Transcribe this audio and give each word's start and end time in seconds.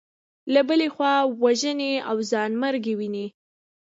له 0.53 0.61
بلې 0.67 0.87
خوا 0.93 1.15
وژنې 1.43 1.93
او 2.09 2.17
ځانمرګي 2.31 2.93
وینو. 2.95 3.25